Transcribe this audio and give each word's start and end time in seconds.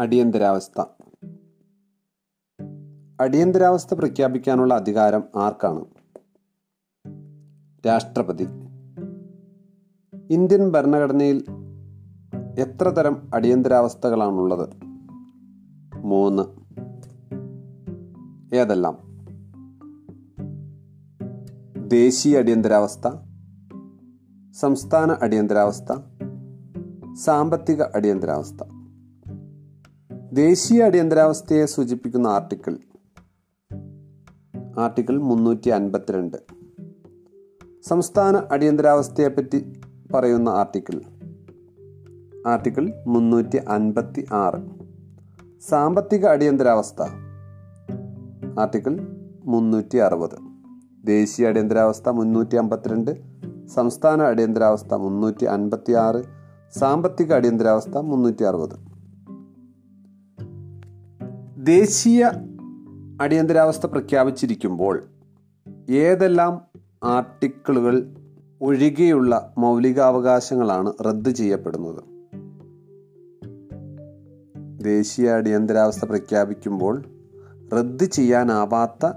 അടിയന്തരാവസ്ഥ. 0.00 0.84
അടിയന്തരാവസ്ഥ 3.20 3.94
പ്രഖ്യാപിക്കാനുള്ള 3.94 4.74
അധികാരം 4.74 5.24
ആർക്കാണ്? 5.36 5.84
രാഷ്ട്രപതി. 7.86 8.46
ഇന്ത്യൻ 10.30 10.70
ഭരണഘടനയിൽ 10.70 11.44
എത്ര 12.58 12.88
തരം 12.88 13.30
അടിയന്തരാവസ്ഥകളാണുള്ളത്? 13.34 14.68
മൂന്ന്. 15.96 16.42
ഏതെല്ലാം? 18.54 18.98
ദേശീയ 21.88 22.38
അടിയന്തരാവസ്ഥ 22.38 23.08
സംസ്ഥാന 24.52 25.12
അടിയന്തരാവസ്ഥ 25.12 25.92
സാമ്പത്തിക 27.14 27.82
അടിയന്തരാവസ്ഥ. 27.82 28.81
ദേശീയ 30.32 30.82
അടിയന്തരാവസ്ഥയെ 30.82 31.64
സൂചിപ്പിക്കുന്ന 31.64 32.26
ആർട്ടിക്കിൾ. 32.26 32.78
ആർട്ടിക്കിൾ 34.78 35.18
മുന്നൂറ്റി 35.18 35.70
അൻപത്തിരണ്ട് 35.70 36.36
സംസ്ഥാന 37.82 38.36
അടിയന്തരാവസ്ഥയെപ്പറ്റി 38.50 39.80
പറയുന്ന 40.14 40.48
ആർട്ടിക്കിൾ. 40.48 41.00
ആർട്ടിക്കിൾ 42.46 42.92
മുന്നൂറ്റി 43.06 43.56
അൻപത്തി 43.56 44.26
ആറ് 44.32 44.62
സാമ്പത്തിക 45.68 46.26
അടിയന്തരാവസ്ഥ. 46.26 47.02
ആർട്ടിക്കിൾ 48.60 48.98
മുന്നൂറ്റി 49.44 49.96
അറുപത് 49.96 50.36
ദേശീയ 51.04 51.48
അടിയന്തരാവസ്ഥ 51.48 52.08
മുന്നൂറ്റി 52.08 52.56
അമ്പത്തിരണ്ട് 52.56 53.20
സംസ്ഥാന 53.66 54.22
അടിയന്തരാവസ്ഥ 54.22 54.94
മുന്നൂറ്റി 54.94 55.44
അൻപത്തി 55.44 55.92
ആറ് 55.92 56.24
സാമ്പത്തിക 56.78 57.32
അടിയന്തരാവസ്ഥ 57.32 57.98
മുന്നൂറ്റി 57.98 58.42
അറുപത് 58.44 58.91
ദേശീയ 61.62 62.30
അടിയന്തരാവസ്ഥ 63.20 63.86
പ്രഖ്യാപിച്ചിരിക്കുമ്പോൾ 63.86 65.04
ഏതെല്ലാം 65.90 66.62
ആർട്ടിക്കിളുകൾ 67.04 68.14
ഒഴികെയുള്ള 68.60 69.54
മൗലികാവകാശങ്ങളാണ് 69.58 70.92
റദ്ദ് 71.06 71.30
ചെയ്യപ്പെടുന്നത്? 71.30 72.02
ദേശീയ 74.84 75.30
അടിയന്തരാവസ്ഥ 75.30 76.04
പ്രഖ്യാപിക്കുമ്പോൾ 76.04 77.04
റദ്ദ് 77.72 78.04
ചെയ്യാനാവാത്ത 78.04 79.12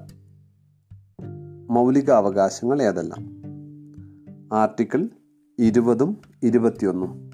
മൗലികാവകാശങ്ങൾ 1.70 2.82
ഏതെല്ലാം? 2.82 3.42
ആർട്ടിക്കിൾ 4.54 5.10
ഇരുപതും 5.60 6.18
ഇരുപത്തിയൊന്നും. 6.44 7.32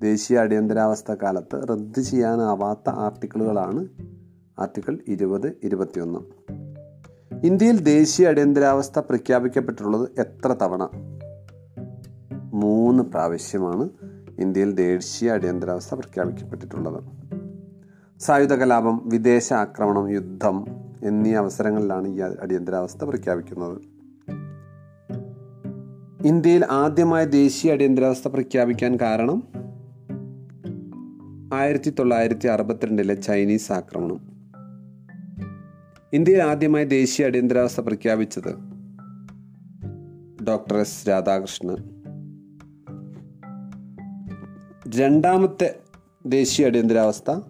ദേശീയ 0.00 0.38
അടിയന്തരാവസ്ഥ 0.38 1.12
കാലത്ത് 1.12 1.68
റദ്ദ് 1.68 2.00
ചെയ്യാനാവാത്ത 2.00 2.88
ആർട്ടിക്കിളുകളാണ് 2.88 3.88
ആർട്ടിക്കിൾ 4.58 4.98
ഇരുപത് 5.08 5.56
ഇരുപത്തിയൊന്ന്. 5.64 6.18
ഇന്ത്യയിൽ 7.46 7.80
ദേശീയ 7.80 8.28
അടിയന്തരാവസ്ഥ 8.28 8.98
പ്രഖ്യാപിക്കപ്പെട്ടിട്ടുള്ളത് 8.98 10.08
എത്ര 10.18 10.52
തവണ? 10.52 10.88
മൂന്ന് 12.54 13.02
പ്രാവശ്യമാണ് 13.02 13.88
ഇന്ത്യയിൽ 14.38 14.72
ദേശീയ 14.72 15.30
അടിയന്തരാവസ്ഥ 15.30 15.94
പ്രഖ്യാപിക്കപ്പെട്ടിട്ടുള്ളത്. 15.94 17.04
സായുധ 18.20 18.54
കലാപം 18.54 19.08
വിദേശ 19.08 19.52
ആക്രമണം 19.52 20.10
യുദ്ധം 20.10 20.66
എന്നീ 21.02 21.34
അവസരങ്ങളിലാണ് 21.34 22.08
ഈ 22.08 22.20
അടിയന്തരാവസ്ഥ 22.20 23.04
പ്രഖ്യാപിക്കുന്നത്. 23.04 23.78
ഇന്ത്യയിൽ 26.26 26.66
ആദ്യമായ 26.70 27.24
ദേശീയ 27.24 27.72
അടിയന്തരാവസ്ഥ 27.72 28.28
പ്രഖ്യാപിക്കാൻ 28.28 28.96
കാരണം 28.96 29.42
ആയിരത്തി 31.54 31.90
തൊള്ളായിരത്തി 31.90 32.48
അറുപത്തിരണ്ടിലെ 32.48 33.14
ചൈനീസ് 33.14 33.72
ആക്രമണം. 33.72 34.29
ഇന്ത്യയിൽ 36.12 36.42
ആദ്യമായി 36.42 36.84
ദേശീയ 36.84 37.26
അടിയന്തരാവസ്ഥ 37.26 37.80
പ്രഖ്യാപിച്ചത് 37.80 38.54
ഡോക്ടർ 40.44 40.76
എസ് 40.76 41.08
രാധാകൃഷ്ണൻ. 41.08 41.76
രണ്ടാമത്തെ 44.98 45.78
ദേശീയ 46.26 46.66
അടിയന്തരാവസ്ഥ 46.66 47.40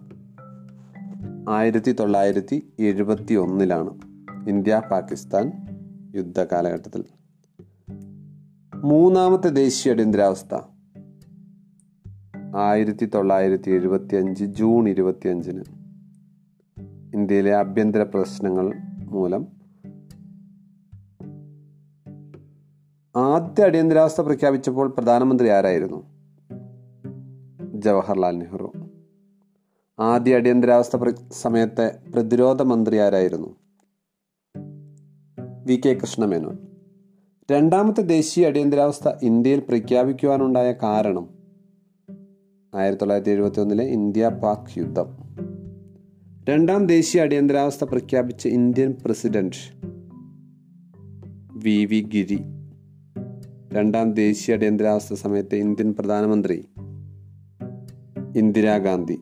ആയിരത്തി 1.49 1.91
തൊള്ളായിരത്തി 1.91 2.73
എഴുപത്തി 2.79 3.33
ഒന്നിലാണ്. 3.33 3.89
ഇന്ത്യ 4.49 4.81
പാകിസ്ഥാൻ 4.91 5.51
യുദ്ധ 6.15 6.39
കാലഘട്ടത്തിൽ. 6.39 7.03
മൂന്നാമത്തെ 8.75 9.47
ദേശീയ 9.47 9.93
അടിയന്തരാവസ്ഥ 9.93 10.55
ആയിരത്തി 12.57 13.05
തൊള്ളായിരത്തി 13.05 13.71
എഴുപത്തി 13.71 14.15
അഞ്ച് 14.15 14.45
ജൂൺ 14.45 14.89
ഇരുപത്തി 14.89 15.29
അഞ്ചിന് 15.29 15.80
ഇന്ത്യയിലെ 17.13 17.55
ആഭ്യന്തര 17.55 18.03
പ്രശ്നങ്ങൾ 18.03 18.73
മൂലം 19.05 19.47
ആദ്യ 23.15 23.63
അടിയന്തരാവസ്ഥ 23.63 24.21
പ്രഖ്യാപിച്ചപ്പോൾ 24.21 24.89
പ്രധാനമന്ത്രി 24.89 25.49
ആരായിരുന്നു? 25.49 26.03
ജവഹർലാൽ 27.73 28.37
നെഹ്റു. 28.37 28.71
ആദ്യ 29.99 30.35
അടിയന്തരാവസ്ഥ 30.35 30.97
സമയത്തെ 31.31 31.99
പ്രതിരോധ 32.15 32.61
മന്ത്രി 32.61 32.97
ആരായിരുന്നു? 32.97 33.55
V 35.65 35.81
K 35.85 35.93
Krishna Menon. 35.93 36.57
രണ്ടാമത്തെ 37.51 38.01
ദേശീയ 38.01 38.47
അടിയന്തരാവസ്ഥ 38.47 39.09
ഇന്ത്യയിൽ 39.23 39.59
പ്രഖ്യാപിക്കുവാനുണ്ടായ 39.59 40.71
കാരണം 40.71 41.29
ആയിരത്തി 42.75 43.01
തൊള്ളായിരത്തി 43.01 43.31
എഴുപത്തി 43.31 43.61
ഒന്നിലെ 43.61 43.83
ഇന്ത്യ 43.83 44.29
പാക് 44.29 44.79
യുദ്ധം. 44.79 45.20
രണ്ടാം 46.49 46.85
ദേശീയ 46.85 47.21
അടിയന്തരാവസ്ഥ 47.21 47.83
പ്രഖ്യാപിച്ച 47.83 48.47
Indian 48.47 48.95
president 49.05 49.55
V 51.53 51.85
V 51.85 52.01
Giri. 52.01 52.39
രണ്ടാം 53.73 54.13
ദേശീയ 54.13 54.55
അടിയന്തരാവസ്ഥ 54.55 55.13
സമയത്തെ 55.13 55.55
ഇന്ത്യൻ 55.55 55.93
പ്രധാനമന്ത്രി 55.93 56.65
ഇന്ദിരാഗാന്ധി 58.35 59.19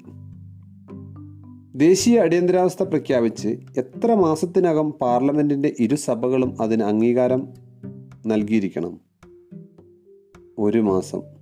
ദേശീയ 1.75 2.19
അടിയന്തരാവസ്ഥ 2.19 2.83
പ്രഖ്യാപിച്ച് 2.83 3.47
എത്ര 3.77 4.13
മാസത്തിനകം 4.13 4.91
പാർലമെന്റിന്റെ 4.91 5.75
ഇരുസഭകളും 5.79 6.61
അതിന് 6.61 6.83
അംഗീകാരം 6.83 7.47
നൽകിയിരിക്കണം? 8.27 8.99
ഒരു 10.57 10.79
മാസം. 10.79 11.38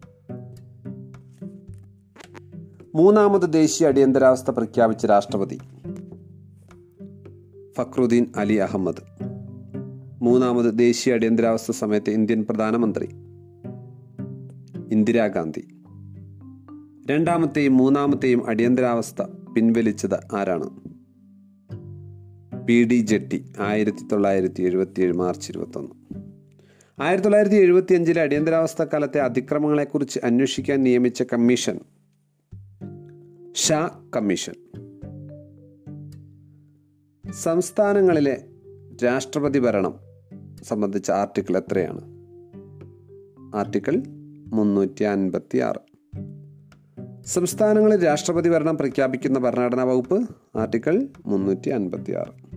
മൂന്നാമത് 2.97 3.53
ദേശീയ 3.53 3.87
അടിയന്തരാവസ്ഥ 3.87 4.51
പ്രഖ്യാപിച്ച 4.51 5.05
രാഷ്ട്രപതി. 5.05 5.59
ഫക്രുദ്ദീൻ 7.77 8.25
അലി 8.35 8.53
അഹമ്മദ്. 8.53 9.01
മൂന്നാമത് 10.21 10.79
ദേശീയ 10.79 11.13
അടിയന്തരാവസ്ഥ 11.13 11.71
സമയത്തെ 11.71 12.09
ഇന്ത്യൻ 12.09 12.45
പ്രധാനമന്ത്രി. 12.49 13.05
ഇന്ദിരാഗാന്ധി 14.91 15.67
രണ്ടാമത്തെയും 17.09 17.77
മൂന്നാമത്തെയും 17.77 18.49
അടിയന്തരാവസ്ഥ 18.49 19.21
പിൻവലിച്ചത് 19.55 20.35
ആരാണ്? 20.35 20.69
പി 22.65 22.83
ഡി 22.83 22.95
ജെട്ടി 22.95 23.45
ആയിരത്തി 23.59 24.07
തൊള്ളായിരത്തി 24.11 24.63
എഴുപത്തി 24.63 25.01
ഏഴ് 25.01 25.13
മാർച്ച് 25.13 25.51
ഇരുപത്തൊന്ന്. 25.51 26.23
ആയിരത്തി 27.01 27.23
തൊള്ളായിരത്തി 27.23 27.55
എഴുപത്തി 27.55 27.93
അഞ്ചിലെ 27.93 28.21
അടിയന്തരാവസ്ഥ 28.21 28.83
കാലത്തെ 28.83 29.21
അതിക്രമങ്ങളെക്കുറിച്ച് 29.21 30.19
അന്വേഷിക്കാൻ 30.23 30.83
നിയമിച്ച 30.83 31.23
കമ്മീഷൻ 31.33 31.79
ഷാ 33.57 34.03
കമ്മീഷൻ. 34.15 34.53
സംസ്ഥാനങ്ങളിലെ 37.31 38.43
രാഷ്ട്രപതി 39.03 39.59
ഭരണം 39.59 39.99
സംബന്ധിച്ച 40.63 41.11
ആർട്ടിക്കിൾ 41.11 41.57
എത്രയാണ്? 41.57 42.01
ആർട്ടിക്കിൾ 43.55 44.03
മുന്നൂറ്റി 44.53 45.03
അൻപത്തി 45.03 45.57
ആറ് 45.57 45.81
സംസ്ഥാനങ്ങളിൽ 47.25 48.05
രാഷ്ട്രപതി 48.05 48.49
ഭരണം 48.49 48.77
പ്രഖ്യാപിക്കുന്ന 48.77 49.39
ഭരണഘടനാ 49.39 49.83
വകുപ്പ് 49.83 50.29
ആർട്ടിക്കിൾ 50.55 51.07
മുന്നൂറ്റി 51.25 51.69
അൻപത്തി 51.69 52.13
ആറ് 52.13 52.47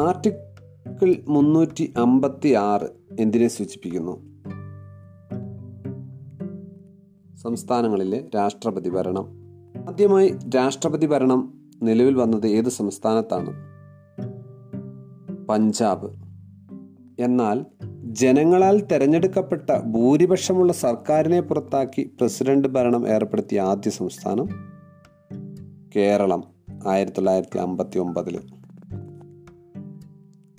ആർട്ടിക്കിൾ 0.00 1.16
മുന്നൂറ്റി 1.28 1.92
അമ്പത്തി 1.96 2.52
ആറ് 2.52 3.01
എന്തിനെ 3.20 3.48
സൂചിപ്പിക്കുന്നു? 3.48 4.32
സംസ്ഥാനങ്ങളിലെ 7.36 8.24
രാഷ്ട്രപതി 8.34 8.90
ഭരണം. 8.90 9.28
ആദ്യമായി 9.88 10.34
രാഷ്ട്രപതി 10.56 11.06
ഭരണം 11.06 11.70
നിലവിൽ 11.82 12.14
വന്നത് 12.14 12.46
ഏത് 12.46 12.68
സംസ്ഥാനത്താണ്? 12.68 13.72
പഞ്ചാബ്. 15.46 16.10
എന്നാൽ 17.18 17.64
ജനങ്ങളാൽ 18.04 18.80
തെരഞ്ഞെടുക്കപ്പെട്ട 18.80 19.78
ഭൂരിപക്ഷമുള്ള 19.78 20.72
സർക്കാരിനെ 20.72 21.40
പുറത്താക്കി 21.40 22.16
പ്രസിഡന്റ് 22.20 22.68
ഭരണം 22.68 23.08
ഏർപ്പെടുത്തിയ 23.08 23.60
ആദ്യ 23.60 23.90
സംസ്ഥാനം 23.90 24.48
കേരളം 25.96 26.44
ആയിരത്തി 26.88 27.16
തൊള്ളായിരത്തി 27.16 27.58
അമ്പത്തി 27.58 27.98
ഒമ്പതിൽ 27.98 28.40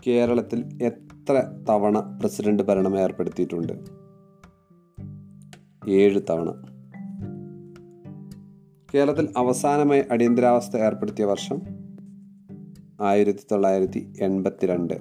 കേരളത്തിൽ 0.07 0.79
എത്ര 0.81 1.12
തവണ 1.69 1.99
പ്രസിഡന്റ് 1.99 2.63
ഭരണം 2.63 2.99
ഏർപ്പെടുത്തിയിട്ടുണ്ട്? 2.99 3.73
ഏഴ് 5.89 6.21
തവണ. 6.29 6.51
കേരളത്തിൽ 8.93 9.29
അവസാനമായി 9.37 10.03
അടിയന്തരാവസ്ഥ 10.11 10.77
ഏർപ്പെടുത്തിയ 10.77 11.25
വർഷം 11.25 11.61
ആയിരത്തി 13.01 13.39
തൊള്ളായിരത്തി 13.51 14.13
എൺപത്തിരണ്ട് 14.21 14.93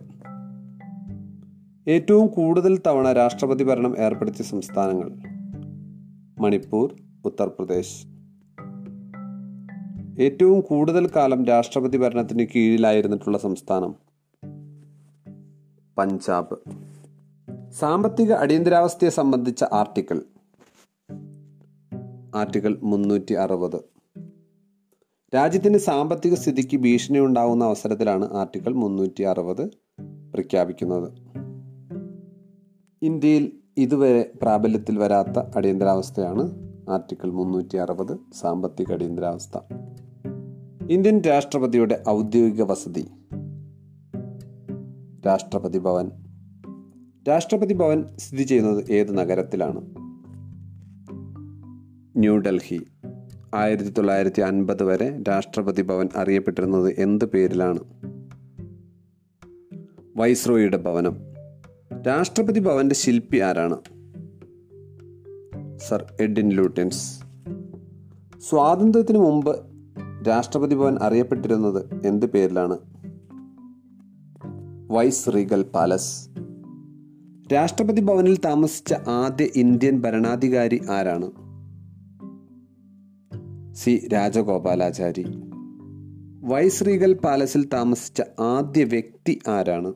ഏറ്റവും 1.88 2.26
കൂടുതൽ 2.26 2.80
തവണ 2.86 3.12
രാഷ്ട്രപതി 3.12 3.64
ഭരണം 3.64 3.98
ഏർപ്പെടുത്തിയ 3.98 4.44
സംസ്ഥാനങ്ങൾ 4.44 5.10
മണിപ്പൂർ 6.40 6.94
ഉത്തർപ്രദേശ്. 7.24 8.06
ഏറ്റവും 10.22 10.60
കൂടുതൽ 10.60 11.10
കാലം 11.16 11.46
രാഷ്ട്രപതി 11.46 11.96
ഭരണത്തിന് 11.98 12.46
കീഴിലായിരുന്നിട്ടുള്ള 12.56 13.38
സംസ്ഥാനം 13.38 14.11
പഞ്ചാബ്. 15.98 16.56
സാമ്പത്തിക 17.72 18.32
അടിയന്തരാവസ്ഥയെ 18.32 19.08
സംബന്ധിച്ച 19.08 19.64
ആർട്ടിക്കിൾ. 19.72 20.20
ആർട്ടിക്കിൾ 22.34 22.78
മുന്നൂറ്റി 22.82 23.32
അറുപത് 23.32 23.76
രാജ്യത്തിന്റെ 25.34 25.78
സാമ്പത്തിക 25.78 26.34
സ്ഥിതിക്ക് 26.34 26.76
ഭീഷണി 26.76 27.18
ഉണ്ടാകുന്ന 27.18 27.64
അവസരത്തിലാണ് 27.64 28.32
ആർട്ടിക്കിൾ 28.32 28.72
മുന്നൂറ്റി 28.74 29.22
അറുപത് 29.22 29.66
പ്രഖ്യാപിക്കുന്നത്. 30.34 31.12
ഇന്ത്യയിൽ 33.02 33.52
ഇതുവരെ 33.76 34.32
പ്രാബല്യത്തിൽ 34.42 34.98
വരാത്ത 34.98 35.38
അടിയന്തരാവസ്ഥയാണ് 35.56 36.50
ആർട്ടിക്കിൾ 36.90 37.30
മുന്നൂറ്റി 37.30 37.76
അറുപത് 37.76 38.18
സാമ്പത്തിക 38.34 38.92
അടിയന്തരാവസ്ഥ. 38.92 39.58
ഇന്ത്യൻ 40.90 41.20
രാഷ്ട്രപതിയുടെ 41.20 42.02
ഔദ്യോഗിക 42.08 42.62
വസതി. 42.62 43.08
രാഷ്ട്രപതി 45.26 45.78
ഭവൻ. 45.78 46.10
രാഷ്ട്രപതി 47.28 47.74
ഭവൻ 47.74 48.04
സ്ഥിതി 48.18 48.42
ചെയ്യുന്നത് 48.42 48.84
ഏത് 48.90 49.18
നഗരത്തിലാണ്? 49.18 49.80
ന്യൂഡൽഹി 52.16 52.80
ആയിരത്തി 53.54 53.90
തൊള്ളായിരത്തി 53.90 54.40
അൻപത് 54.40 54.82
വരെ 54.84 55.22
രാഷ്ട്രപതി 55.28 55.82
ഭവൻ 55.82 56.08
അറിയപ്പെട്ടിരുന്നത് 56.16 56.94
എന്ത് 56.98 57.24
പേരിലാണ്? 57.24 57.78
വൈസ്രോയിയുടെ 60.16 60.76
ഭവനം. 60.76 61.16
രാഷ്ട്രപതി 62.06 62.60
ഭവന്റെ 62.60 62.94
ശില്പി 62.94 63.38
ആരാണ്? 63.38 63.78
Sir 65.76 66.06
Edwin 66.20 66.48
Lutyens. 66.48 67.20
സ്വാതന്ത്ര്യത്തിന് 68.40 69.18
മുമ്പ് 69.18 69.60
രാഷ്ട്രപതി 70.28 70.74
ഭവൻ 70.74 70.98
അറിയപ്പെട്ടിരുന്നത് 71.02 72.06
എന്ത് 72.06 72.26
പേരിലാണ്? 72.26 72.91
Viceregal 75.34 75.62
palace. 75.62 76.28
രാഷ്ട്രപതി 77.52 78.00
ഭവനിൽ 78.00 78.36
താമസിച്ച 78.36 78.94
ആദ്യ 79.08 79.48
ഇന്ത്യൻ 79.56 80.00
ഭരണാധികാരി 80.00 80.82
ആരാണ്? 80.90 81.30
സി. 83.74 84.08
രാജഗോപാലാചാരി. 84.12 85.24
വൈസ് 86.42 86.86
റീഗൽ 86.86 87.12
പാലസിൽ 87.12 87.68
താമസിച്ച 87.68 88.22
ആദ്യ 88.40 88.84
വ്യക്തി 88.84 89.38
ആരാണ്? 89.48 89.94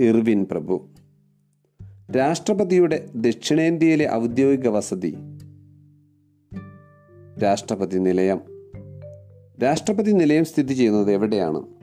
ഇർവിൻ 0.00 0.46
പ്രഭു. 0.50 0.88
രാഷ്ട്രപതിയുടെ 2.16 3.10
ദക്ഷിണേന്ത്യയിലെ 3.14 4.12
ഔദ്യോഗിക 4.12 4.68
വസതി. 4.68 5.16
രാഷ്ട്രപതി 7.42 7.98
നിലയം. 7.98 8.40
രാഷ്ട്രപതി 9.62 10.10
നിലയം 10.10 10.44
സ്ഥിതി 10.44 10.74
ചെയ്യുന്നത് 10.74 11.12
എവിടെയാണ്? 11.12 11.77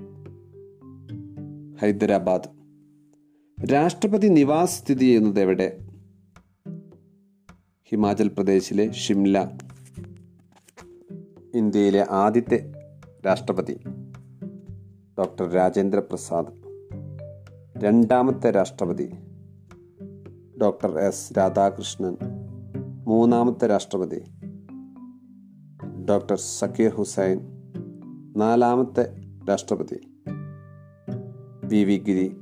ഹൈദരാബാദ്. 1.82 2.50
രാഷ്ട്രപതി 3.74 4.28
നിവാസ് 4.28 4.82
സ്ഥിതി 4.82 5.00
ചെയ്യുന്നത് 5.00 5.40
എവിടെ? 5.40 5.80
ഹിമാചൽ 7.90 8.28
പ്രദേശിലെ 8.28 8.92
ഷിംല. 8.92 9.58
ഇന്ത്യയിലെ 11.56 12.08
ആദ്യത്തെ 12.10 12.72
രാഷ്ട്രപതി 13.26 13.80
ഡോക്ടർ 15.20 15.52
രാജേന്ദ്ര 15.52 16.00
പ്രസാദ്. 16.00 16.48
രണ്ടാമത്തെ 17.78 18.52
രാഷ്ട്രപതി 18.52 19.12
ഡോക്ടർ 20.62 21.00
എസ് 21.00 21.38
രാധാകൃഷ്ണൻ. 21.38 22.18
മൂന്നാമത്തെ 23.06 23.68
രാഷ്ട്രപതി 23.68 24.24
ഡോക്ടർ 26.10 26.40
സക്കീർ 26.40 26.92
ഹുസൈൻ. 26.92 27.40
നാലാമത്തെ 28.38 29.16
രാഷ്ട്രപതി 29.50 30.15
വി 31.68 31.84
വി 31.84 31.98
ഗിരി 31.98 32.36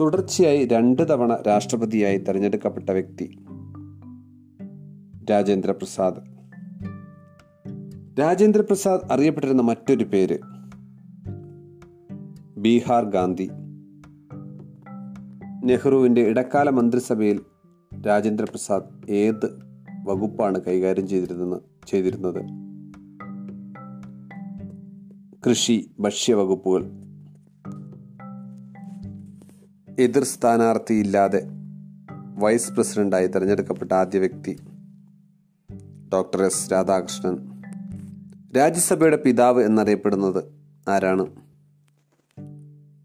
തുടർച്ചയായി 0.00 0.66
രണ്ട് 0.66 1.10
തവണ 1.10 1.42
രാഷ്ട്രപതിയായി 1.46 2.18
തെരഞ്ഞെടുക്കപ്പെട്ട 2.18 2.90
വ്യക്തി 2.90 3.38
രാജേന്ദ്ര 5.30 5.70
പ്രസാദ് 5.70 6.16
രാജേന്ദ്ര 8.20 8.60
പ്രസാദ് 8.60 9.12
അറിയപ്പെട്ടിരുന്ന 9.12 9.62
മറ്റൊരു 9.62 10.04
പേര് 10.04 10.38
ബീഹാർ 12.58 13.04
ഗാന്ധി. 13.04 13.50
നെഹ്റുവിന്റെ 15.64 16.20
ഇടക്കാല 16.20 16.70
മന്ത്രിസഭയിൽ 16.70 17.40
രാജേന്ദ്ര 18.06 18.44
പ്രസാദ് 18.44 19.10
ഏത് 19.10 19.58
വകുപ്പാണ് 20.04 20.60
കൈകാര്യം 20.64 21.08
ചെയ്തിരുന്നത് 21.08 21.62
ചെയ്തിരുന്നത്? 21.88 22.70
കൃഷി 25.48 25.90
ഭക്ഷ്യ 26.00 26.34
വകുപ്പുകൾ 26.34 26.99
എതിർ 29.98 30.24
സ്ഥാനാർത്ഥിയില്ലാതെ 30.24 31.42
വൈസ് 32.36 32.72
പ്രസിഡന്റായി 32.72 33.26
തിരഞ്ഞെടുക്കപ്പെട്ട 33.26 33.92
ആദ്യ 33.92 34.18
വ്യക്തി 34.18 34.58
ഡോക്ടർ 36.12 36.42
എസ് 36.42 36.72
രാധാകൃഷ്ണൻ. 36.72 37.62
രാജ്യസഭയുടെ 38.56 39.16
പിതാവ് 39.16 39.64
എന്നറിയപ്പെടുന്നത് 39.64 40.44
ആരാണ്? 40.88 41.26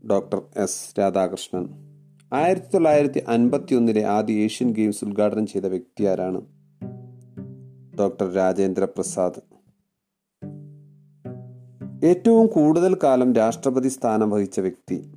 Doctor 0.10 0.42
S 0.58 1.00
Radhakrishnan. 1.00 1.70
ആയിരത്തി 2.34 2.66
തൊള്ളായിരത്തി 2.74 3.24
അൻപത്തി 3.28 3.76
ഒന്നിലെ 3.76 4.06
ആദ്യ 4.06 4.34
ഏഷ്യൻ 4.34 4.72
ഗെയിംസ് 4.72 5.06
ഉദ്ഘാടനം 5.06 5.48
ചെയ്ത 5.48 5.66
വ്യക്തി 5.66 6.04
ആരാണ്? 6.04 6.42
ഡോക്ടർ 8.00 8.34
രാജേന്ദ്ര 8.34 8.84
പ്രസാദ്. 8.84 9.42
ഏറ്റവും 12.06 12.48
കൂടുതൽ 12.48 12.98
കാലം 13.04 13.34
രാഷ്ട്രപതി 13.34 13.88
സ്ഥാനം 13.88 14.30
വഹിച്ച 14.30 14.60
വ്യക്തി 14.60 15.12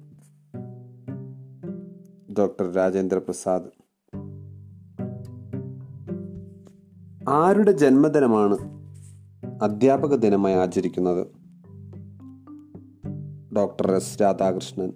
ഡോക്ടർ 2.38 2.72
രാജേന്ദ്ര 2.72 3.18
പ്രസാദ്. 3.18 3.62
ആരുടെ 7.28 7.72
ജന്മദിനമാണ് 7.72 8.56
അധ്യാപക 9.62 10.14
ദിനമായി 10.14 10.54
ആചരിക്കുന്നത്? 10.54 11.26
Doctor 13.56 13.92
S 13.92 14.22
Radhakrishnan. 14.22 14.92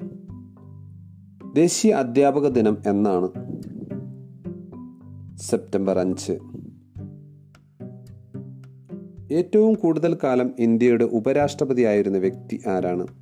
ദേശീയ 1.54 1.92
അധ്യാപക 1.92 2.49
ദിനം 2.49 2.78
എന്നാണ്. 2.87 3.28
സെപ്റ്റംബർ 5.38 5.99
അഞ്ച്. 5.99 6.32
ഏറ്റവും 9.34 9.75
കൂടുതൽ 9.75 10.18
കാലം 10.25 10.54
ഇന്ത്യയുടെ 10.58 11.04
ഉപരാഷ്ട്രപതിയായിരുന്ന 11.04 12.18
വ്യക്തി 12.18 12.62
ആരാണ്? 12.68 13.21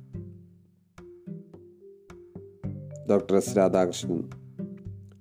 Doctor 3.11 3.35
S 3.35 3.57
Radhakrishnan. 3.57 4.29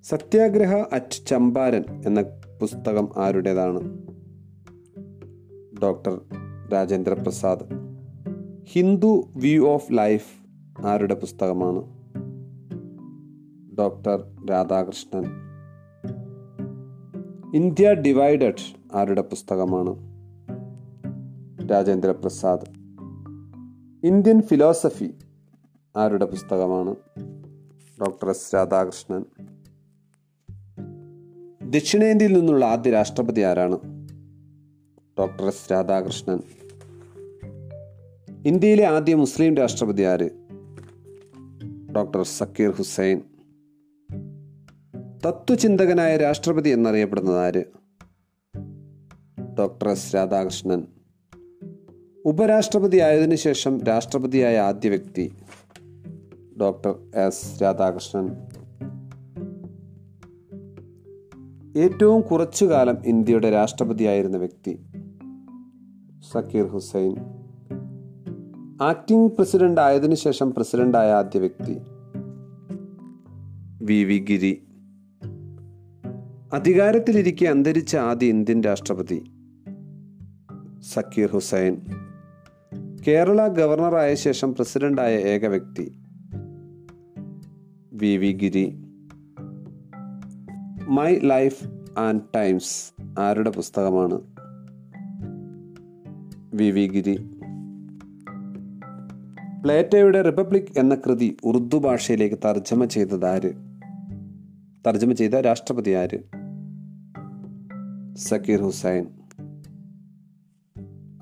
Satyagraha 0.03 0.75
at 0.93 1.27
Champaran 1.27 1.85
എന്ന 2.07 2.23
പുസ്തകം 2.61 3.09
ആരുടേതാണ്? 3.17 3.99
Doctor 5.83 6.21
Rajendra 6.73 7.13
Prasad. 7.15 7.65
Hindu 8.65 9.29
view 9.37 9.69
of 9.69 9.87
life 9.93 10.27
ആരുടെ 10.87 11.15
പുസ്തകമാണ്? 11.15 11.83
ഡോക്ടർ 13.79 14.47
രാധാകൃഷ്ണൻ. 14.51 15.25
ഇന്ത്യ 17.55 17.95
ഡിവൈഡഡ് 17.95 18.77
ആരുടെ 18.95 19.23
പുസ്തകമാണ്? 19.23 19.97
രാജേന്ദ്ര 21.71 22.11
പ്രസാദ്. 22.11 22.81
ഇന്ത്യൻ 24.07 24.43
ഫിലോസഫി 24.43 25.15
ആരുടെ 25.97 26.25
പുസ്തകമാണ്? 26.25 26.97
Doctor 28.01 28.31
S 28.31 28.55
Radhakrishnan. 28.55 29.25
ദക്ഷിണേന്ത്യയിൽ 31.71 32.33
നിന്നുള്ള 32.33 32.65
ആദ്യ 32.65 32.91
രാഷ്ട്രപതി 32.91 33.41
ആരാണ്? 33.41 33.79
Doctor 35.19 35.47
S 35.47 35.73
Radhakrishnan. 35.73 36.41
ഇന്ത്യയിലെ 38.47 38.85
ആദ്യ 38.85 39.15
മുസ്ലിം 39.15 39.57
രാഷ്ട്രപതി 39.57 40.03
ആര്? 40.03 40.31
ഡോക്ടർ 41.97 42.23
സക്കീർ 42.23 42.71
ഹുസൈൻ. 42.71 43.21
തത്വചിന്തകനായ 45.27 46.17
രാഷ്ട്രപതി 46.17 46.71
എന്നറിയപ്പെടുന്നത് 46.71 47.39
ആര്? 47.39 47.65
Doctor 49.59 49.89
S 49.89 50.15
Radhakrishnan. 50.15 50.87
ഉപരാഷ്ട്രപതി 52.25 52.97
ആയതിനു 52.97 53.35
ശേഷം 53.35 53.85
രാഷ്ട്രപതിയായ 53.85 54.59
ആദ്യ 54.59 54.89
വ്യക്തി 54.89 55.33
ഡോക്ടർ 56.61 56.95
എസ് 57.15 57.63
രാധാകൃഷ്ണൻ. 57.63 58.31
ഏറ്റവും 61.77 62.21
കുറച്ചു 62.21 62.65
കാലം 62.65 62.99
ഇന്ത്യയുടെ 63.07 63.51
രാഷ്ട്രപതിയായിരുന്ന 63.51 64.37
വ്യക്തി 64.37 64.79
സക്കീർ 66.33 66.67
ഹുസൈൻ. 66.67 67.17
ആക്ടിംഗ് 68.83 69.33
പ്രസിഡന്റ് 69.33 69.81
ആയതിനു 69.81 70.15
ശേഷം 70.15 70.55
പ്രസിഡന്റായ 70.55 71.13
ആദ്യ 71.13 71.41
വ്യക്തി 71.41 71.77
വി 73.83 74.05
വി 74.05 74.19
ഗിരി. 74.19 74.67
അധികാരത്തിലിരിക്കെ 76.53 77.45
അന്തരിച്ച 77.45 77.97
ആദ്യ 77.97 78.27
ഇന്ത്യൻ 78.27 78.63
രാഷ്ട്രപതി 78.63 79.25
സക്കീർ 80.81 81.31
ഹുസൈൻ. 81.31 81.81
കേരള 83.09 83.49
ഗവർണറായ 83.49 84.15
ശേഷം 84.15 84.55
പ്രസിഡന്റായ 84.55 85.17
ഏക 85.17 85.47
വ്യക്തി 85.47 85.93
V 88.01 88.17
V 88.17 88.33
Giri 88.33 88.85
my 90.89 91.17
life 91.17 91.65
and 91.99 92.21
times 92.37 92.93
ആരുടെ 93.21 93.51
പുസ്തകമാണ്? 93.51 94.21
വി 96.55 96.71
വി 96.71 96.89
ഗിരി 96.89 97.17
പ്ലേറ്റോയുടെ 99.65 100.23
റിപ്പബ്ലിക് 100.23 100.79
എന്ന 100.79 100.95
കൃതി 100.95 101.37
ഉറുദു 101.45 101.77
ഭാഷയിലേക്ക് 101.77 102.37
തർജമ 102.45 102.85
ചെയ്തത് 102.85 103.27
ആര്? 103.27 103.53
തർജമ 104.87 105.13
ചെയ്ത 105.13 105.35
രാഷ്ട്രപതി 105.35 105.91
ആര്? 105.91 106.19
സക്കീർ 108.17 108.61
ഹുസൈൻ. 108.61 109.07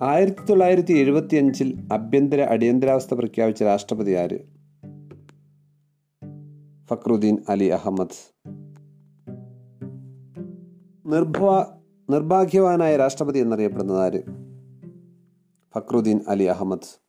ആയിരത്തി 0.02 0.44
തൊള്ളായിരത്തി 0.50 0.92
എഴുപത്തി 0.92 1.36
അഞ്ചിൽ 1.36 1.88
ആഭ്യന്തര 1.92 2.40
അടിയന്തരാവസ്ഥ 2.40 3.14
പ്രഖ്യാപിച്ച 3.14 3.62
രാഷ്ട്രപതി 3.62 4.12
ആര്? 4.12 4.57
ഫക്രുദ്ദീൻ 6.90 7.38
അലി 7.48 7.64
അഹമ്മദ്. 7.64 8.34
നിർഭവ 11.06 11.64
നിർഭാഗ്യവാനായ 12.10 12.96
രാഷ്ട്രപതി 12.96 13.38
എന്നറിയപ്പെടുന്നത് 13.38 14.00
ആര്? 14.00 14.22
ഫക്രുദ്ദീൻ 15.74 16.20
അലി 16.28 16.44
അഹമ്മദ്. 16.44 17.08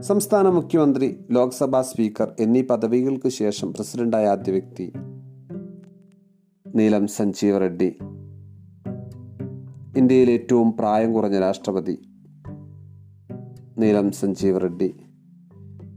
സംസ്ഥാന 0.00 0.48
മുഖ്യമന്ത്രി 0.48 1.24
ലോക്സഭാ 1.30 1.82
സ്പീക്കർ 1.82 2.34
എന്നീ 2.40 2.62
പദവികൾക്ക് 2.62 3.28
ശേഷം 3.28 3.72
പ്രസിഡന്റായ 3.72 4.26
ആദ്യ 4.26 4.52
വ്യക്തി 4.52 4.92
നീലം 6.74 7.06
സഞ്ജീവ് 7.06 7.60
റെഡ്ഡി. 7.60 7.98
ഇന്ത്യയിലെ 9.96 10.32
ഏറ്റവും 10.32 10.72
പ്രായം 10.72 11.12
കുറഞ്ഞ 11.12 11.40
രാഷ്ട്രപതി 11.40 11.98
നീലം 13.78 14.12
സഞ്ജീവ് 14.12 14.60
റെഡ്ഡി. 14.60 14.94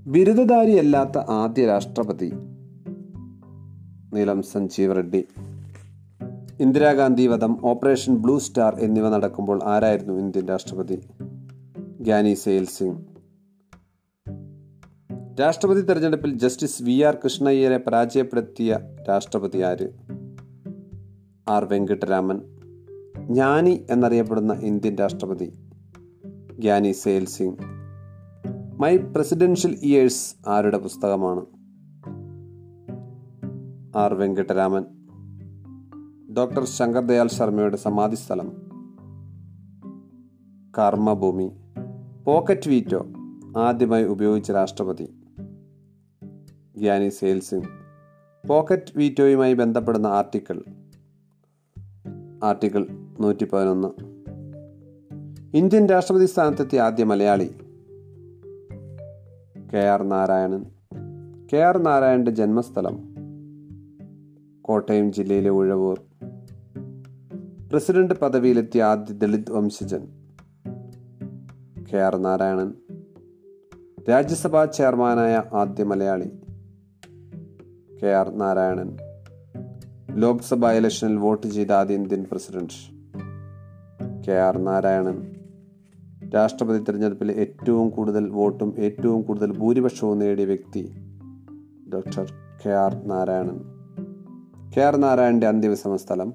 ബിരുദധാരിയല്ലാത്ത 0.08 1.18
ആദ്യ 1.18 1.66
രാഷ്ട്രപതി 1.66 2.34
നീലം 4.14 4.44
സഞ്ജീവ് 4.44 4.96
റെഡ്ഡി. 4.96 5.28
ഇന്ദിരാഗാന്ധി 6.60 7.28
വധം 7.28 7.58
ഓപ്പറേഷൻ 7.64 8.16
ബ്ലൂ 8.16 8.40
സ്റ്റാർ 8.40 8.76
എന്നിവ 8.76 9.10
നടക്കുമ്പോൾ 9.10 9.64
ആരായിരുന്നു 9.64 10.14
ഇന്ത്യൻ 10.14 10.48
രാഷ്ട്രപതി? 10.48 11.02
ഗ്യാനി 12.00 12.34
സെയിൽ 12.34 12.66
സിംഗ്. 12.66 13.12
രാഷ്ട്രപതി 15.42 15.82
തെരഞ്ഞെടുപ്പിൽ 15.82 16.38
ജസ്റ്റിസ് 16.38 16.84
വി 16.84 17.02
ആർ 17.02 17.18
കൃഷ്ണയ്യരെ 17.24 17.78
പരാജയപ്പെടുത്തിയ 17.78 18.80
രാഷ്ട്രപതി 19.10 19.58
ആര്? 19.58 19.90
ആർ 21.50 21.66
വെങ്കട്ടരാമൻ. 21.66 22.42
ജ്ഞാനി 23.28 23.86
എന്നറിയപ്പെടുന്ന 23.90 24.54
ഇന്ത്യൻ 24.54 24.96
രാഷ്ട്രപതി 24.96 25.54
Giani 26.60 26.92
Zail 26.92 27.26
Singh. 27.26 27.58
My 28.82 28.98
presidential 28.98 29.80
years 29.84 30.50
ആരുടെ 30.50 30.78
പുസ്തകമാണ്? 30.78 31.46
ആർ 33.96 34.14
വെങ്കട്ടരാമൻ. 34.14 34.86
ഡോക്ടർ 36.34 36.66
ശങ്കർ 36.66 37.06
ദയാൽ 37.06 37.28
ശർമ്മയുടെ 37.28 37.78
സമാധി 37.78 38.16
സ്ഥലം 38.16 38.52
കർമ്മഭൂമി. 40.78 41.52
പോക്കറ്റ് 42.26 42.70
വീറ്റോ 42.70 43.06
ആദ്യമായി 43.58 44.04
ഉപയോഗിച്ച 44.04 44.52
രാഷ്ട്രപതി. 44.52 45.14
ഗ്യാനി 46.78 47.10
സെയിൽസിംഗ്. 47.10 47.66
പോക്കറ്റ് 48.48 48.98
വീറ്റോയുമായി 48.98 49.54
ബന്ധപ്പെടുന്ന 49.54 50.08
ആർട്ടിക്കിൾ. 50.08 50.64
ആർട്ടിക്കിൾ 52.44 52.88
നൂറ്റി 53.20 53.46
പതിനൊന്ന് 53.46 53.88
ഇന്ത്യൻ 55.58 55.86
രാഷ്ട്രപതി 55.86 56.26
സ്ഥാനത്തെത്തിയ 56.26 56.82
ആദ്യ 56.82 57.04
Malayali. 57.04 57.56
K 59.74 59.78
R 59.78 60.04
Narayanan. 60.04 60.66
K 61.54 61.58
R 61.58 61.78
നാരായണന്റെ 61.78 62.32
ജന്മസ്ഥലം. 62.32 63.11
കോട്ടയം 64.72 65.14
ജില്ലയിലെ 65.14 65.50
ഉഴവൂർ. 65.50 66.02
പ്രസിഡന്റ് 67.72 68.14
പദവിയിലെത്തിയ 68.14 68.84
ആദ്യ 68.84 69.14
ദളിത് 69.14 69.52
വംശജൻ 69.52 70.08
കെ 71.94 71.98
ആർ 71.98 72.18
നാരായണൻ. 72.18 72.74
രാജ്യസഭാ 74.10 74.66
ചെയർമാനായ 74.66 75.44
ആദ്യ 75.54 75.84
മലയാളി 75.84 76.30
കെ 78.04 78.08
ആർ 78.08 78.36
നാരായണൻ. 78.36 78.98
ലോക്സഭാ 80.16 80.72
ഇലക്ഷനിൽ 80.72 81.18
വോട്ട് 81.18 81.48
ചെയ്ത 81.48 81.72
ആദ്യ 81.72 81.96
Indian 81.96 82.26
president 82.32 82.78
K 84.28 84.32
R 84.32 84.58
Narayanan. 84.58 85.32
രാഷ്ട്രപതി 86.30 86.80
തിരഞ്ഞെടുപ്പിൽ 86.80 87.32
ഏറ്റവും 87.32 87.90
കൂടുതൽ 87.90 88.30
വോട്ടും 88.30 88.76
ഏറ്റവും 88.78 89.22
കൂടുതൽ 89.22 89.58
ഭൂരിപക്ഷവും 89.58 90.20
നേടിയ 90.20 90.46
വ്യക്തി 90.46 90.92
doctor 91.94 92.34
K 92.66 92.70
R 92.70 93.08
Narayanan. 93.08 93.81
K 94.78 94.82
R 94.82 94.96
നാരായണന്റെ 94.96 95.48
അന്ത്യവിശ്രമ 95.48 95.96
സ്ഥലം 95.96 96.34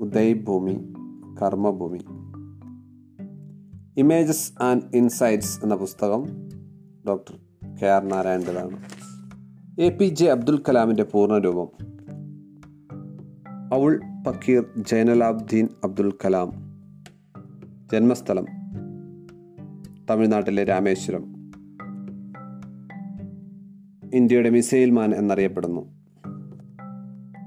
Uday 0.00 0.34
Bhoomi 0.34 0.92
Karmabhoomi. 1.42 1.98
Images 3.96 4.62
and 4.62 4.82
insights 4.94 5.60
എന്ന 5.62 5.74
പുസ്തകം 5.74 6.26
ഡോക്ടർ 7.08 7.38
കെ 7.82 7.86
ആർ 7.86 8.04
നാരായണന്റെതാണ്. 8.04 8.78
എ 9.80 9.90
പി 9.90 10.04
ജെ 10.04 10.26
അബ്ദുൽ 10.26 10.62
കലാമിന്റെ 10.68 11.02
പൂർണരൂപം. 11.02 11.68
അവൾ 13.72 14.00
പക്കീർ 14.26 14.64
ജൈനലാബ്ദീൻ 14.76 15.68
അബ്ദുൽ 15.84 16.10
കലാം. 16.10 16.52
ജന്മസ്ഥലം 17.92 18.46
തമിഴ്നാട്ടിലെ 20.10 20.64
രാമേശ്വരം. 20.64 21.50
ഇന്ത്യയുടെ 24.14 24.50
മിസൈൽ 24.50 24.90
മാൻ 24.90 25.14
എന്നറിയപ്പെടുന്നു. 25.14 25.95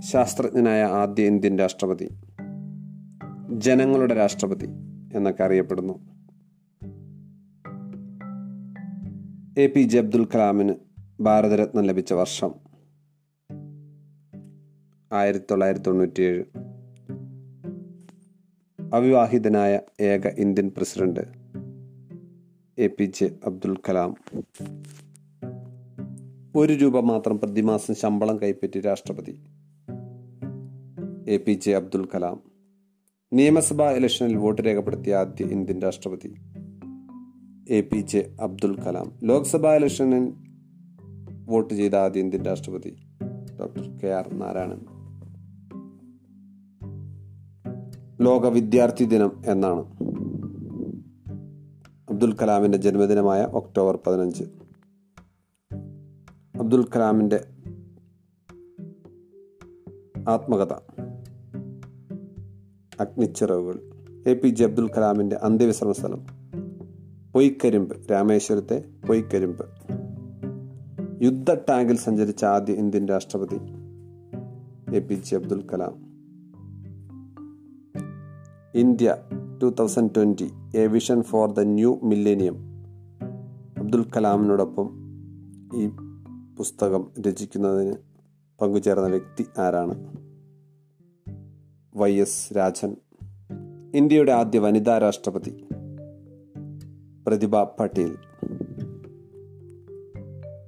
ശാസ്ത്രജ്ഞനായ 0.01 0.83
ആദ്യ 0.83 1.25
ഇന്ത്യൻ 1.25 1.59
രാഷ്ട്രപതി. 1.59 2.09
ജനങ്ങളുടെ 3.57 4.13
രാഷ്ട്രപതി 4.13 4.67
എന്നൊക്കെ 5.13 5.43
അറിയപ്പെടുന്നു. 5.43 5.93
എ 9.57 9.67
പി 9.67 9.81
ജെ 9.81 9.99
അബ്ദുൽ 9.99 10.25
കലാമിന് 10.25 10.73
ഭാരതരത്നം 11.21 11.83
ലഭിച്ച 11.83 12.13
വർഷം 12.13 12.55
ആയിരത്തി 15.13 15.45
തൊള്ളായിരത്തി 15.51 15.85
തൊണ്ണൂറ്റിയേഴ് 15.85 16.43
അവിവാഹിതനായ 18.93 19.79
ഏക 20.01 20.27
Indian 20.27 20.71
president 20.77 21.21
A 22.77 22.87
P 22.87 23.05
J 23.05 23.31
Abdul 23.45 23.75
Kalam. 23.89 24.15
ഒരു 26.55 26.73
രൂപ 26.73 26.99
മാത്രം 26.99 27.39
പ്രതിമാസം 27.39 27.95
ശമ്പളം 27.95 28.41
കൈപ്പറ്റി 28.41 28.79
രാഷ്ട്രപതി. 28.79 29.39
A 31.29 31.37
P 31.37 31.51
J 31.51 31.71
Abdul 31.71 32.07
Kalam. 32.15 32.39
നിയമസഭാ 33.33 33.91
ഇലക്ഷനിൽ 33.91 34.35
വോട്ട് 34.35 34.61
രേഖപ്പെടുത്തിയ 34.65 35.15
ആദ്യ 35.15 35.45
ഇന്ത്യൻ 35.45 35.81
രാഷ്ട്രപതി 35.81 36.33
A 37.69 37.81
P 37.81 37.97
J 37.97 38.35
Abdul 38.41 38.81
Kalam. 38.81 39.11
Lok Sabha 39.23 39.75
ഇലക്ഷനിൽ 39.75 40.33
വോട്ട് 41.45 41.73
ചെയ്ത 41.73 41.95
ആദ്യ 41.95 42.19
ഇന്ത്യൻ 42.19 42.43
രാഷ്ട്രപതി 42.43 42.95
ഡോക്ടർ 43.59 43.97
കെ 43.97 44.07
ആർ 44.07 44.33
നാരായണൻ. 44.33 44.81
ലോക 48.21 48.47
വിദ്യാർത്ഥി 48.47 49.05
ദിനം 49.05 49.31
എന്നാണ്. 49.45 49.85
അബ്ദുൽ 52.09 52.35
കലാമിന്റെ 52.35 52.77
ജന്മദിനമായ 52.77 53.41
ഒക്ടോബർ 53.41 53.99
പതിനഞ്ച്. 54.07 54.43
അബ്ദുൽ 56.59 56.85
കലാമിന്റെ 56.95 57.45
ആത്മകഥ. 60.27 60.88
അഗ്നിച്ചിറവുകൾ. 62.99 63.81
എ 64.27 64.33
പി 64.33 64.47
ജെ 64.47 64.65
അബ്ദുൽ 64.65 64.87
കലാമിന്റെ 64.87 65.35
അന്ത്യവിശ്രമ 65.35 65.91
സ്ഥലം 65.91 66.25
പൊയ്ക്കരിമ്പ് 67.31 68.11
രാമേശ്വരത്തെ 68.11 68.83
പൊയ്ക്കരിമ്പ്. 69.07 69.65
യുദ്ധ 71.21 71.53
ടാങ്കിൽ 71.53 71.97
സഞ്ചരിച്ച 71.97 72.45
ആദ്യ 72.45 72.73
ഇന്ത്യൻ 72.73 73.07
രാഷ്ട്രപതി 73.07 73.59
A 74.95 74.99
P 74.99 75.15
J 75.15 75.35
Abdul 75.35 75.67
Kalam. 75.73 76.09
India 78.75 79.15
two 79.63 79.73
thousand 79.79 80.09
twenty 80.15 80.51
a 80.75 80.87
vision 80.87 81.21
for 81.21 81.51
the 81.51 81.59
new 81.59 81.99
millennium. 82.03 82.55
Abdul 83.77 84.05
കലാമിനോടൊപ്പം 84.17 84.89
ഈ 85.75 85.87
പുസ്തകം 86.57 87.07
രചിക്കുന്നതിന് 87.27 87.93
പങ്കുചേർന്ന 88.61 89.07
വ്യക്തി 89.07 89.45
ആരാണ്? 89.57 90.28
വൈ 91.99 92.13
എസ് 92.13 92.57
രാജൻ 92.57 92.97
ഇന്ത്യയുടെ 93.95 94.31
ആദ്യ 94.31 94.59
വനിതാ 94.59 94.97
രാഷ്ട്രപതി 94.97 95.65
പ്രതിഭ 97.27 97.55
പട്ടേൽ. 97.63 98.15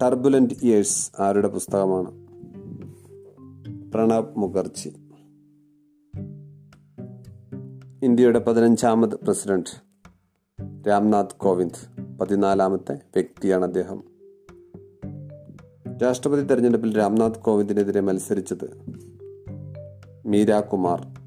ടർബുലന്റ് 0.01 0.53
ഇയേഴ്സ് 0.63 1.11
ആരുടെ 1.19 1.47
പുസ്തകമാണ്? 1.47 2.11
പ്രണബ് 3.91 4.39
മുഖർജി. 4.39 4.89
ഇന്ത്യയുടെ 8.03 8.39
പതിനഞ്ചാമത് 8.39 9.15
പ്രസിഡന്റ് 9.15 9.81
രാംനാഥ് 10.87 11.35
കോവിന്ദ് 11.37 12.01
പതിനാലാമത്തെ 12.19 12.93
വ്യക്തിയാണ് 12.93 13.65
അദ്ദേഹം. 13.65 14.03
രാഷ്ട്രപതി 16.03 16.41
തെരഞ്ഞെടുപ്പിൽ 16.41 16.97
രാംനാഥ് 16.97 17.39
കോവിന്ദിനെതിരെ 17.39 17.99
മത്സരിച്ചത് 17.99 18.85
മീരാ 20.25 20.59
കുമാർ. 20.59 21.20